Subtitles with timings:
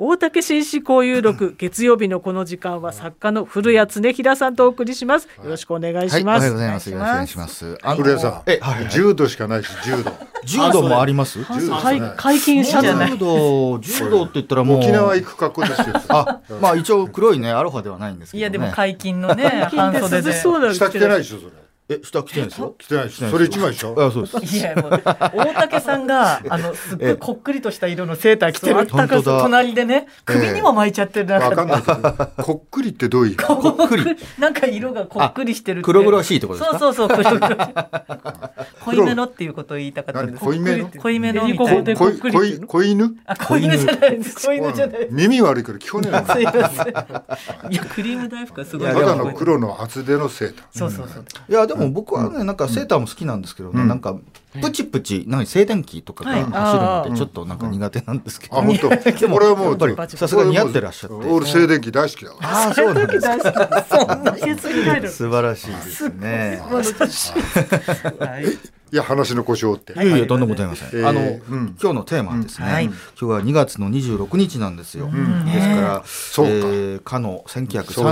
[0.00, 5.24] 大竹紳士交友録 月曜日のこの時間は作家の古谷恒平さんとお送りします。
[5.42, 6.16] よろしくお願いします。
[6.18, 6.90] はい、おはようございます。
[6.90, 7.78] よろしくお願いします。
[7.82, 10.12] あの古谷さん、え、はい、はい、柔道しかないし柔道。
[10.44, 11.40] 柔道もあります？
[11.40, 13.10] 柔道はい、解禁者じゃない。
[13.10, 14.78] 柔道、柔道って言ったらもう。
[14.78, 15.86] 沖縄行く格好ですよ。
[16.10, 18.40] あ、まあ一応黒いね、アロハではないんですけど、ね。
[18.42, 20.32] いやでも解禁のね、 半袖で。
[20.32, 21.50] 下着てないでしょそれ。
[21.90, 22.74] え、下着てるんですよ。
[22.76, 23.30] 着てないでしょ。
[23.30, 23.94] それ一枚でしょ？
[23.98, 24.56] あ、そうです。
[24.58, 24.90] いやもう
[25.34, 28.86] 大竹さんが あのすっごいこっくりとした色のセーター着てる。
[28.88, 29.40] 本当だ。
[29.40, 31.82] 隣でね首にも巻いちゃってるわ中かんない
[32.42, 33.44] こっくりってどういう意味？
[33.44, 34.04] こっくり。
[34.38, 36.78] なんか色がこっくりしてる黒々しいってことですか？
[36.78, 37.90] そうそうそう黒々。
[38.84, 40.44] 濃いめのっていうことを言いたかったんです。
[40.44, 41.46] 濃いめの濃いめの？
[41.46, 41.72] みたいな。
[41.72, 43.16] 英語でこいこい子犬？
[43.24, 44.46] あ濃いめじゃないです。
[44.46, 46.34] 濃いめじゃない耳悪いから聞こえないの。
[46.34, 47.72] すいません。
[47.72, 48.92] いやクリーム大福はすごい。
[48.92, 50.64] ただの黒の厚手のセーター。
[50.72, 51.24] そうそうそう。
[51.48, 54.16] いや、でも僕はね、なんかセーターも好きなんですけどね、なんか
[54.60, 58.58] プチプチ、なんか静電気とかがはい走るので、ちょっとなんか苦手なんですけど。
[58.58, 58.88] あ、本当。
[59.12, 61.16] でも、これはもうやっぱりさすがに似合ってらっしゃって。
[61.16, 62.48] 俺静電気大好きだから。
[62.48, 63.20] ああ、そうなんです。
[63.20, 63.52] 大好き。
[63.88, 64.36] そんな。
[65.08, 66.62] 素晴らしいですね。
[68.20, 69.92] はいいや話の故障って。
[69.92, 70.88] いやいや、とんでもございません。
[70.98, 72.84] えーあの、うん今日のテーマはですね、はい。
[72.86, 75.06] 今日は2月の26日なんですよ。
[75.06, 75.12] で
[75.60, 76.52] すから、そうか。
[76.52, 77.64] えーかのそう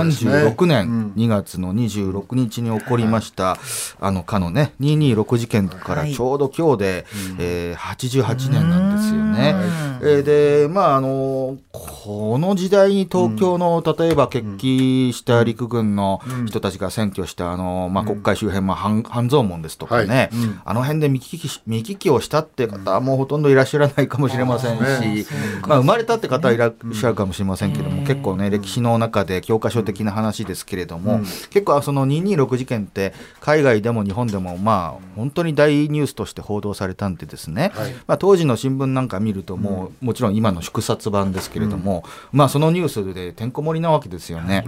[0.05, 3.57] です1936ね年2月の26日に起こりました、
[3.99, 7.05] あのかのね、226事件からちょうど今日で、
[7.39, 9.55] えー88年なんですよね。
[10.01, 20.29] えーで、まあ、あの、この時代に東京の、例えば決起した陸軍の人たちが占拠した、あの、まあ、国会周辺、まあ、半半蔵門ですとかね、
[20.69, 24.77] あの辺で見聞きし見聞きをしたって方はもうほとんどいらっしゃらないかもしれません
[25.23, 25.25] し、
[25.65, 31.19] まあ、生まれたって方はいらっしゃるかもしれませんけども、結構ね、歴史の中で教科書的な話ですけれども、
[31.51, 37.93] 結構その226事件って海外でも日本でもまあ本当に大ニュースとして報道されたんでですね、はい。
[38.05, 44.65] まあ、当時の新聞なんか見るともう、もちろん今の縮刷版ですけれども、まあそのニュースでてんこ盛りなわけですよね。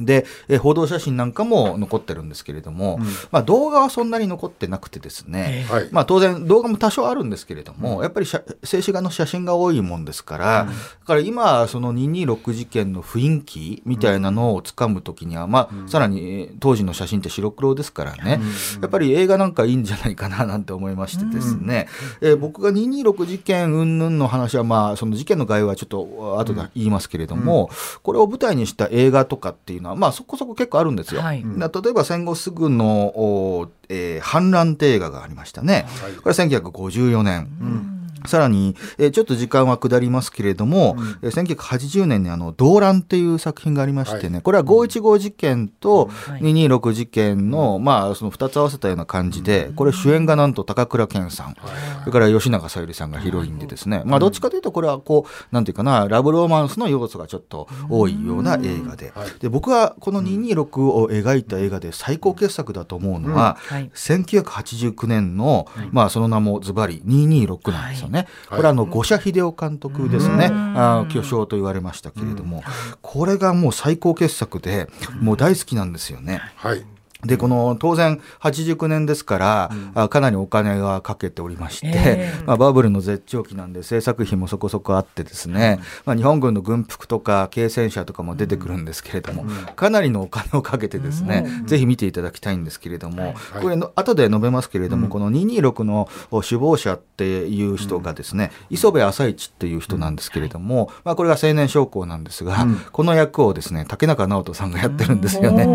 [0.00, 2.98] で、え報道写真なんかも残ってるんですけれども、
[3.30, 5.88] まあ、動画はそんなに残ってなくてですね、はい。
[5.90, 18.40] まあ、当然動画も多少あるんですけれども、やっぱり写静止画の写真が多いもんですから、だから今その226事件の雰囲気みたいなのをつかむときには、まあ、さらにえー当時の写真って白黒ですからね、
[18.80, 21.88] やっぱり映画なんかいいんじゃないかななんて思いましてですね、
[22.20, 27.70] えー僕が226事件云々の話は、まあ、その事件の概要はちょっと後で言いますけれども、
[28.02, 31.20] これを舞台にした映画とかっていうのは、まあ、そこそこ結構あるんですよ。
[31.20, 35.86] はいな例えば戦後すぐの、おえー反乱って映画がありましたね。
[36.22, 37.93] これは1954年。
[38.26, 46.06] さらに、えーちょっと時間は下りますけれども、えー1980年にあの、動乱っていう作品がありましてね、これは515事件と
[46.40, 51.54] 226事件の、まあ、その2つ合わせたような感じで、これ主演がなんと高倉健さん、
[52.00, 63.90] それから吉永小百合さんがヒロインでですね、まあ、どっちかというとこれはこう、なんていうかな、ラブロマンスの要素がちょっと多いような映画で、で、僕はこの226を描いた映画で最高傑作だと思うのは、はい。
[63.94, 68.13] 1989年の、まあ、その名もズバリ226なんですよね。
[68.48, 70.46] これはあの、五社秀夫監督ですね。
[70.52, 72.62] あー巨匠と言われましたけれども、
[73.02, 74.88] これがもう最高傑作で、
[75.20, 76.40] もう大好きなんですよね。
[76.56, 76.84] はい。
[77.26, 89.44] で、この当然89年ですから、あかなりお金がかけておりまして、えまあ、バブルの絶頂期なんで制作費もそこそこあってですね、まあ、日本軍の軍服とか軽戦車とかも出てくるんですけれども、
[89.76, 105.68] かなりのお金をかけてですね、ぜひ見ていただきたいんですけれども、これの後で述べますけれども、この226の首謀者っていう人がですね、磯部朝市っていう人なんですけれども、まあ、これが青年将校なんですが、この役をですね、竹中直人さんがやってるんですよね。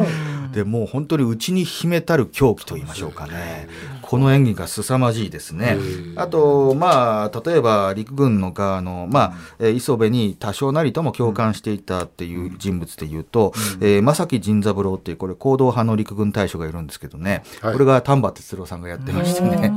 [0.51, 3.69] でもう本当に内に秘めたる狂気と言いましょうかね。
[4.01, 5.77] この演技が凄まじいですね。
[6.17, 19.71] あと、まあ、例えば陸軍の側の、まあ、えー磯部に多少なりとも共感していたっていう人物で言うと、えー正木仁三郎っていう、これ行動派の陸軍大将がいるんですけどね、はいこれが丹波哲郎さんがやってましてね。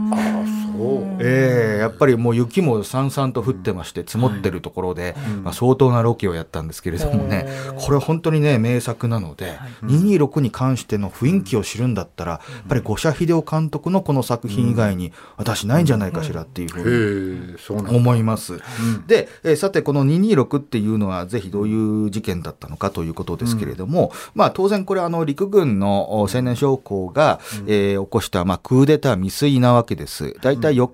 [1.20, 7.46] ええやっぱりもう雪もさんさんと降ってまして積もってるところで、まあ、相当なロケをやったんですけれどもね、
[7.79, 17.56] これ本当にね名作なので、226に関しての雰囲気を知るんだったら、やっぱり五社秀夫監督のこの作品以外に私ないんじゃないかしらっていうふうに。
[17.96, 18.58] 思います。
[19.06, 30.34] で、えーさてこの226っていうのはぜひどういう事件だったのかということですけれども、まあ当然これあの陸軍のお青年将校が、えー起こしたまあクーデター未遂なわけです。
[30.43, 30.90] 大体体4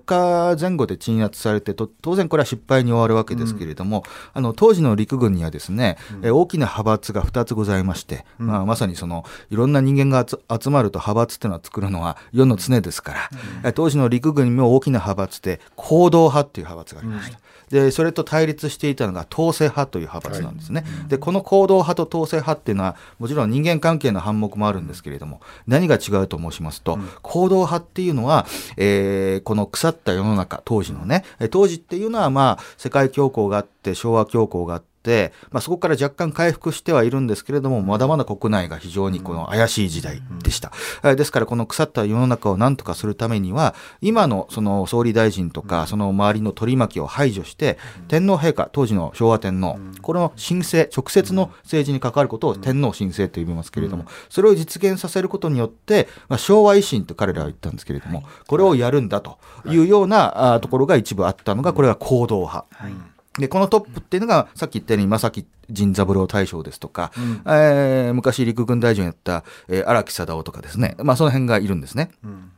[0.55, 4.03] 日前後で鎮圧されてと当然これは失敗に終わるわけですけれども、
[4.33, 13.29] あの当時の陸軍にはですね、え大きな派閥が2つございまして、まあ、まさにそのいろんな人間が集集まると派閥っていうのは作るのは世の常ですから、
[13.63, 17.39] え当時の陸軍にも大きな派閥で行動派っていう派閥がありました。
[17.69, 20.83] でそれと対立していたのが統制派という派閥なんですね。
[21.07, 28.45] でこの行動派と統制派っていうのはもちろん人間関係の反目もあるんですけれども何が違うと申しますと、行動派っていうのは、
[28.77, 34.88] えーこの腐った世の中当時のねえ当時っていうのはまあ世界恐慌があって昭和恐慌があって
[35.51, 40.71] まあ、そこから若干回復してはいるんですけれどもまだまだ国内が非常にこの怪しい時代でした、
[41.03, 62.65] えーですからこの腐った世の中を何とかするためには今のその総理大臣とかその周りの取り巻きを排除して天皇陛下当時の昭和天皇この神聖直接の政治に関わることを天皇神聖と呼びますけれどもそれを実現させることによって、まあ、昭和維新と彼らは言ったんですけれどもこれをやるんだというようなところが一部あったのがこれが行動派。
[63.39, 67.11] でこのトップっていうのがさっき言ったようにまさき仁三郎大将ですとか、
[67.45, 72.09] えー昔陸軍大臣をやったえー荒、木貞夫とかですね、まあ、その辺がいるんですね。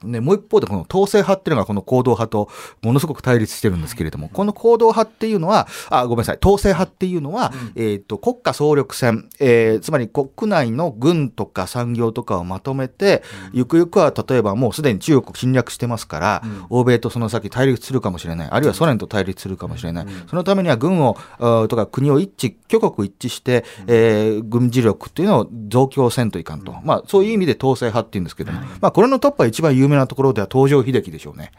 [0.03, 2.49] でもう一方でこの統制派っていうのがこの行動派と
[2.81, 6.37] ものすごく対立してるんですけれども、この行動派っていうのはあごめんなさい。
[6.43, 18.49] 統制派っていうのは、えー、と国家総力戦、えーつまり国内の軍とか産業とかをまとめて、ゆくゆくは例えばもうすでに中国侵略してますから、欧米とその先対立するかもしれない。
[18.49, 31.51] あるいはソ連と対立するかもしれない、そのためには軍をとか国を一致挙国一致して、えー軍事力っていうのを増強せんといかんと、まあ、そういう意味で統制派っていうんですけども、まあ、これのトップは一番有名なところでは東条英機でしょうね、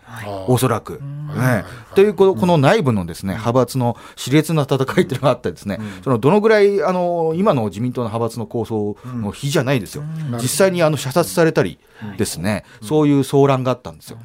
[0.46, 1.00] おそらく。
[1.00, 10.04] ね、というこのこの内部のですね派閥の熾烈な戦いっていうのがあってですね、そのどのぐらいあの今の自民党の派閥の構想の比じゃないですよ、
[10.40, 11.78] 実際にあの射殺されたり
[12.18, 14.18] ですね、そういう騒乱があったんですよ。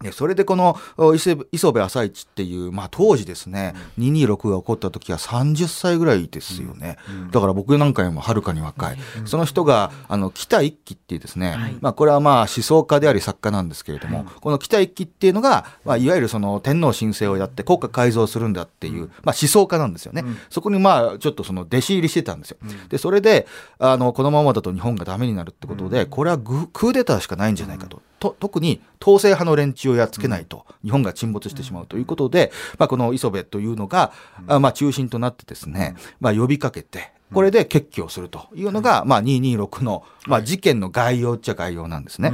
[0.00, 6.96] でそれでこのお磯部磯部朝市っていう、まあ、当時ですね、226が起こった時は30歳ぐらいですよね、
[7.30, 22.58] だから僕なんかよりもはるかに若い、その人があの北一揆っていうですね、まあ、これはまあ思想家であり作家なんですけれども、この北一揆っていうのが、まあ、いわゆるその天皇神聖をやって国家改造するんだっていう、まあ、思想家なんですよね、そこにまあちょっとその弟子入りしてたんですよ。
[22.88, 23.46] でそれで
[23.78, 28.00] あのこのままだと日本がダメになるってことで、これはグクーデターしかないんじゃないかと。
[28.18, 34.12] と特に統制派の連中をやっつけないと日本が沈没してしまうということで、まあ、この磯部というのが、
[34.46, 42.32] あまあ、中心となってですね、まあ、呼びかけてこれで決起をするというのが、まあ、226の、まあ、事件の概要っちゃ概要なんですね。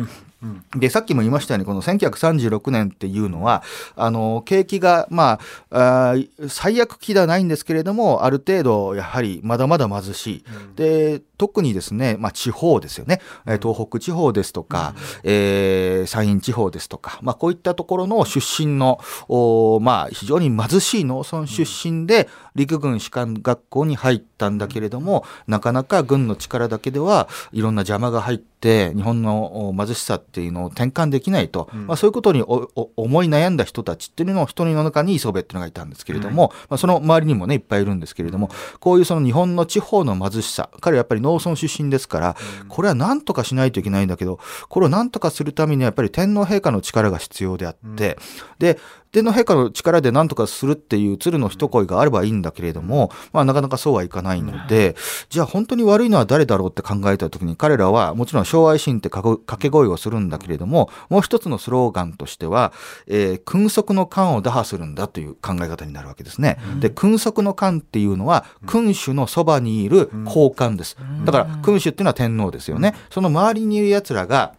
[0.77, 3.63] でさっきも言いましたようにこの1936年っていうのは
[3.97, 5.39] あの景気が、ま
[5.71, 10.45] あ、あー最悪期ではないんですけれどもある程度やはりまだまだ貧しい、
[10.77, 13.21] で特にですね、まあ、地方ですよね。
[13.47, 38.51] えー東北地方ですとか、えー山陰地方ですとか、まあ、こういったところの出身の、おーまあ、非常に貧しい農村出身で陸軍士官学校に入ったんだけれどもなかなか軍の力だけではいろんな邪魔が入って日本のお貧しさっていうのを転換できないと、まあ、そういうことに思い悩んだ人たちっていうのの一人の中に磯部っていうのがいたんですけれども、まあ、その周りにもねいっぱいいるんですけれども
[38.81, 42.37] こういうその日本の地方の貧しさ彼はやっぱり農村出身ですから
[42.69, 44.39] これは何とかしないといけないんだけど
[44.69, 48.19] これを何とかするためにはやっぱり天皇陛下の力が必要であって、
[48.59, 48.79] で
[49.15, 54.97] 天皇陛下の力で何とかするっていう鶴の一声があればいいんだけれども、まあ、なかなかそうはいかないので、
[55.31, 62.73] じゃあ本当に悪いのは誰だろうって考えた時に彼らはもちろん昭和維新って掛け声をするんだけれどももう一つのスローガンとしては、
[63.07, 66.59] えー君側の官を打破するんだという考え方になるわけですね。
[66.81, 70.97] で君側の官っていうのは君主のそばにいる高官です。
[71.25, 72.95] だから君主っていうのは天皇ですよね。
[73.11, 74.55] その周りにいる奴らが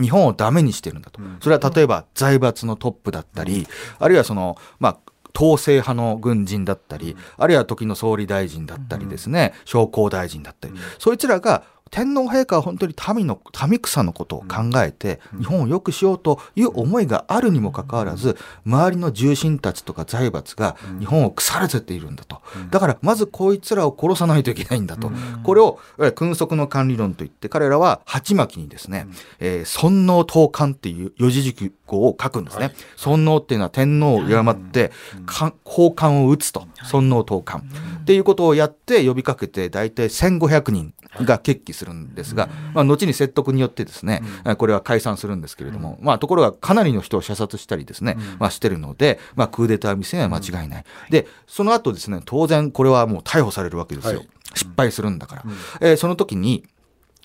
[0.00, 1.20] 日本をダメにしてるんだと。
[1.40, 3.66] それは例えば財閥のトップだったり、
[3.98, 4.98] あるいはその、まあ、
[5.36, 18.36] 統制派の軍人だったり、あるいは時の総理大臣だったりですね、商工大臣だったり、そいつらが天皇陛下は本当に民の民草のことを考えて日本を良くしようという思いがあるにもかかわらず
[18.66, 22.42] 周りの重臣たちとか財閥が日本を腐らせているんだと。
[22.70, 25.12] だからまずこいつらを殺さないといけないんだと。
[25.44, 29.06] これをえー君側の管理論といって彼らは鉢巻きにですね、
[29.38, 34.90] えー尊王統官っていう四字熟語を書くんですね、尊王っていうのは天皇を敬って、
[35.26, 36.66] か交換を打つと。
[36.84, 37.62] 尊王統官、
[38.00, 44.22] っていうことをやって呼びかけて大体1500人が決起するんですが、まあ、後に説得によってですね、
[44.56, 50.84] これは解散するんですけれども、まあ、ところがかなりの人を射殺したりですね、まあ、してるので、まあ、クーデター未遂は間違いない。
[51.10, 54.28] でその後ですね当然これはもう逮捕されるわけですよ、はい。
[54.54, 55.44] 失敗するんだから。
[55.80, 56.64] えーその時に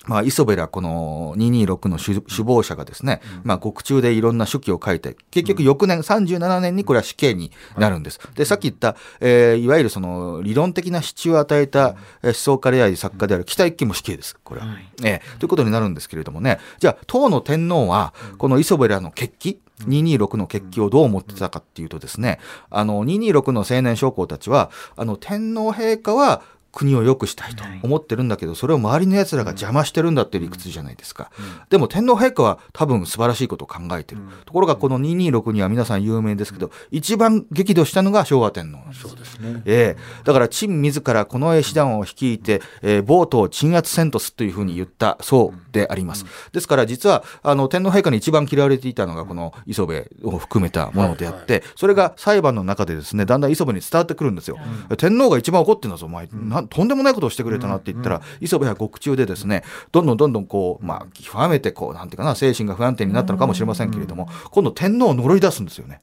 [0.06, 8.18] まあ、磯部らこの226の首首謀者がですね、まあ、獄中でいろんな手記を書いて、結局翌年37年にこれは死刑になるんです。
[8.34, 14.66] で、さっき言った、えーいわゆるその理論的な支柱を与えたえー思想家であり作家である北一揆も死刑です、これは。
[15.04, 22.38] えーということになるんですけれどもね、じゃあ、当の天皇は、この磯部らの決起、226の決起をどう思ってたかっていうとですね、
[22.70, 26.42] あの、226の青年将校たちは、あの、天皇陛下は、
[26.72, 31.30] 国を良くしたいと思ってるんだけど、それを周りの奴らが邪魔してるんだっていう理屈じゃないですか。
[31.68, 34.20] でも天皇陛下は多分素晴らしいことを考えてる。
[34.44, 39.02] ところがこの226には皆さん有名ですけど、一番激怒したのが昭和天皇なんです。
[39.02, 39.62] そうですね。
[39.64, 46.24] ええだから陳自らこの絵師団を率いて、えー、ボートを鎮圧せんとすというふうに言ったそうであります。
[46.52, 54.58] ですから実はあの天皇陛下に一番嫌われていたのがこの磯部を含めたものであって、それが裁判の中でですねだんだん磯部に伝わってくるんですよ。
[54.98, 56.28] 天皇が一番怒ってんだぞお前、
[56.62, 59.62] なとんでもないことをしてくれたなって言ったら、磯部は獄中でですね
[59.92, 66.00] どんどんどんどんこうまあ極めてこうなんていうかな精神が不安定になったのかもしれませんけれども、今度天皇を呪い出すんですよね。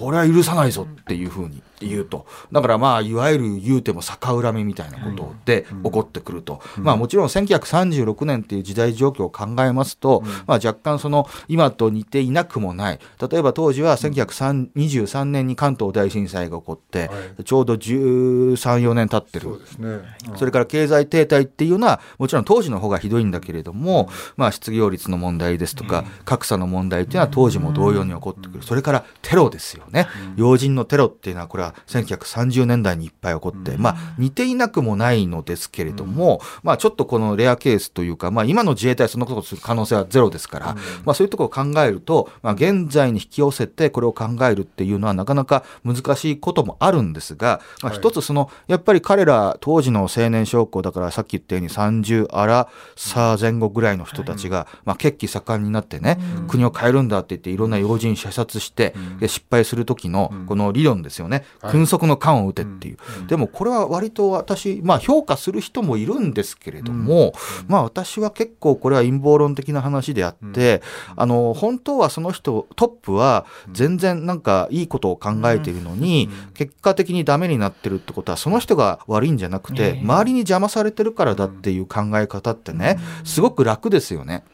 [0.00, 2.26] 俺は許さないぞっていうふうに言うと。
[2.52, 12.98] だからまあいわゆる言うても逆恨みみたいなことで起こってくると、まあもちろん1936年っていう時代状況を考えますと、まあ若干その今と似ていなくもない。
[13.30, 17.10] 例えば当時は1923年に関東大震災が起こって、
[17.44, 19.60] ちょうど1314年経ってる。
[20.36, 67.32] それから経済停滞っていうのはもちろん当時の方がひどいんだけれども、まあ、失業率の問題ですとか、格差の問題っていうのは当時も同様に起こってくる、それからテロですよね、要人のテロっていうのはこれは1930年代にいっぱい起こって、まあ、似ていなくもないのですけれども、まあ、ちょっとこのレアケースというか、まあ、今の自衛隊はそんなことをする可能性はゼロですから、まあ、そういうところを考えると、まあ、現在に引き寄せてこれを考えるっていうのはなかなか難しいこともあるんですが、まあ、はい一つそのやっぱり彼ら当時の青年将校だからさっき言ったように30アラサー前後ぐらいの人たちが、まあ、血気盛んになってね、国を変えるんだって言っていろんな要人射殺して、で失敗する時のこの理論ですよね、はい君側の官を打てっていう、でもこれは割と私、まあ、評価する人もいるんですけれども、
[67.68, 70.82] まあ私は結構これは陰謀論的な話であって、
[71.16, 84.44] あの本当はその人トップは全然なんかいいことを考えているのに、結果的にダメになってるってことはその人が悪いんじゃなくて、周りに邪魔されてるからだっていう考え方ってね、すごく楽ですよね。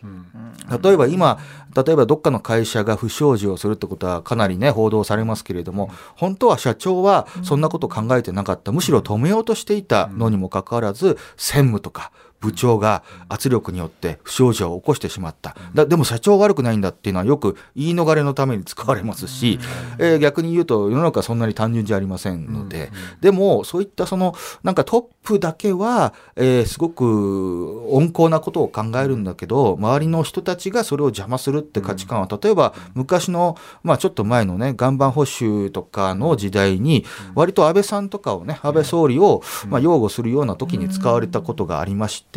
[0.82, 1.38] 例えば今
[1.74, 8.72] 例えばどっかの会社が不祥事をするってことはかなりね報道されますけれども本当は社長はそんなことを考えてなかった。
[8.72, 15.54] むしろ止めようとしていたのにもかかわらず専務とか部長が圧力によって不祥事を起こしてしまった。
[15.74, 19.58] だでも社長は悪くないんだっていうのはよく言い逃れのために使われますし、
[19.98, 37.04] えー逆に言うと世の中はそんなに単純じゃありませんので、でもそういったそのなんかトップだけは、えーすごく温厚なことを考えるんだけど周りの人たちがそれを邪魔するって価値観は例えば昔の、まあ、ちょっと前のね岩盤保守とかの時代に
[37.34, 42.29] 割と安倍さんとかをね安倍総理を、まあ、擁護するような時に使われたことがありまして、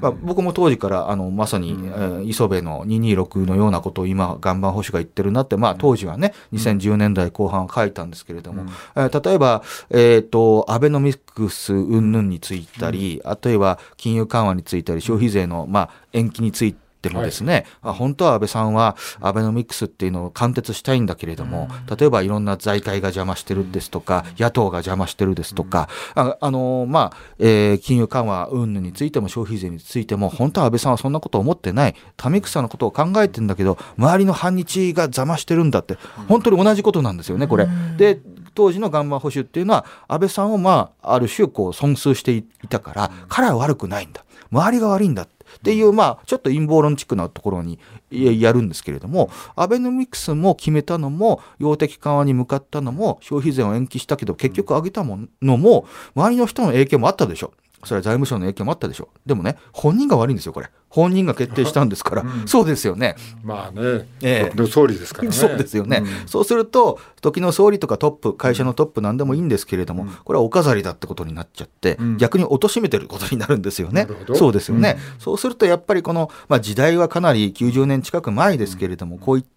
[0.00, 8.64] まあ、僕も当時からあのまさに、えー磯部の226のようなことを今岩盤保守が言ってるなって、まあ、当時はね2010年代後半は書いたんですけれども、
[8.96, 31.94] えー例えば、えー、とアベノミクス云々についたり、あとは金融緩和についたり消費税の、まあ、延期についてもですね、あ本当は安倍さんはアベノミクスっていうのを貫徹したいんだけれども、例えばいろんな財界が邪魔してるですとか、野党が邪魔してるですとか、ああのまあえー金融緩和云々についても消費税についても本当は安倍さんはそんなことを思ってない
[32.28, 35.96] 民草のことを考えてんだけど周りの反日が邪魔してるんだって
[36.28, 37.68] 本当に同じことなんですよねこれ。
[37.96, 38.20] で
[38.54, 44.24] 当時の岩盤保守っていうのは安倍さんをまあある種こう尊崇していたから彼は悪くないんだ。
[44.50, 47.78] 周りが悪いんだってっていうまあちょっと陰謀論チックなところに
[48.10, 57.52] やるんですけれどもアベノミクスも決めたのも量的緩和に向かったのも消費税を延期したけど結局上げたものも周りの人の影響もあったでしょ。
[57.84, 60.70] それは財務省の影響もあったでしょでもね本人が悪いんですよこれ。
[60.88, 63.16] 本人が決定したんですから、そうですよね。
[63.42, 64.50] まあね、ええ。
[64.50, 65.34] 時の総理ですからね。
[65.34, 72.16] そうですよね、そうすると時の総理とかトップ会社のトップなんでもいいんですけれども、これはお飾りだってことになっちゃって、ん。
[72.16, 74.04] 逆に貶めてることになるんですよね。
[74.04, 74.34] なるほど。
[74.36, 79.50] そうですよね、そうするとやっぱりこの、まあ、時代はかなり90年近く前ですけれども、こういった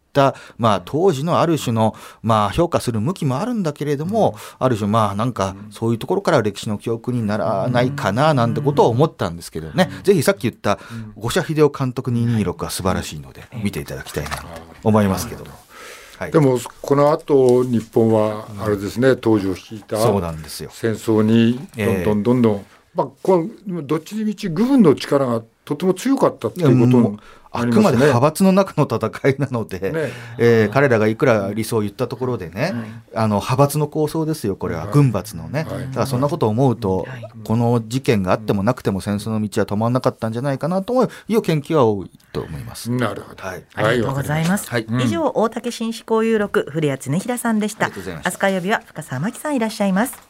[0.57, 10.79] まあ、当時のある種の、まあ、評価する向きもあるんだけれども、ある種まあなんかそういうところから歴史の記憶にならないかななんてことを思ったんですけどね、ぜひさっき言った
[11.15, 14.45] 五社秀夫監督226は素晴らしいので見ていただきたいなと
[14.83, 15.51] 思いますけども。
[16.17, 16.31] はい。
[16.31, 19.97] でもこの後日本はあれですね、当時を率いた。
[19.97, 20.09] 戦
[20.93, 27.19] 争にどんどんどんどん、まあこのどっちにみち軍の力がとても強かったっていうことも
[27.51, 30.11] あくまで派閥の中の戦いなので、ね。
[30.37, 32.73] えー彼らがいくら理想を言ったところでね、
[33.15, 35.87] あの派閥の構想ですよ、これは、軍閥のね、はい。
[35.87, 37.07] だからそんなことを思うと、
[37.43, 41.09] この事件があってもなくても戦争の道は止まらなかったんじゃないかなと思う。
[41.27, 42.91] いう研究は多いと思います。
[42.91, 43.43] なるほど。
[43.43, 43.63] はい。
[43.73, 44.69] ありがとうございます。
[44.69, 44.85] はい。
[45.03, 47.85] 以上、大竹紳士交友録、古谷恒平さんでした。
[47.85, 48.31] ありがとうございました。
[48.31, 50.28] 飛鳥曜日は深澤真紀さんいらっしゃいます。